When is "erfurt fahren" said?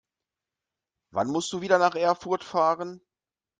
1.93-3.01